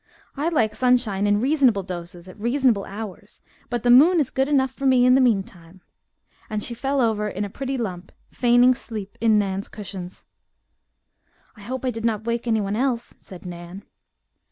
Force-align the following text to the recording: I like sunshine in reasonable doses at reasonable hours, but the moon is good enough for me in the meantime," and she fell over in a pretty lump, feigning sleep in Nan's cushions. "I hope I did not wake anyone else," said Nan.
I 0.35 0.49
like 0.49 0.73
sunshine 0.73 1.27
in 1.27 1.39
reasonable 1.39 1.83
doses 1.83 2.27
at 2.27 2.39
reasonable 2.39 2.85
hours, 2.85 3.39
but 3.69 3.83
the 3.83 3.91
moon 3.91 4.19
is 4.19 4.31
good 4.31 4.47
enough 4.47 4.71
for 4.71 4.87
me 4.87 5.05
in 5.05 5.13
the 5.13 5.21
meantime," 5.21 5.81
and 6.49 6.63
she 6.63 6.73
fell 6.73 6.99
over 6.99 7.27
in 7.29 7.45
a 7.45 7.51
pretty 7.51 7.77
lump, 7.77 8.11
feigning 8.31 8.73
sleep 8.73 9.15
in 9.21 9.37
Nan's 9.37 9.69
cushions. 9.69 10.25
"I 11.55 11.61
hope 11.61 11.85
I 11.85 11.91
did 11.91 12.03
not 12.03 12.23
wake 12.25 12.47
anyone 12.47 12.75
else," 12.75 13.13
said 13.19 13.45
Nan. 13.45 13.83